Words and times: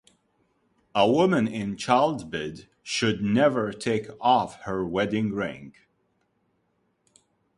A 0.95 1.07
woman 1.07 1.47
in 1.47 1.77
childbed 1.77 2.67
should 2.81 3.21
never 3.21 3.71
take 3.71 4.07
off 4.19 4.59
her 4.61 4.83
wedding-ring. 4.83 5.75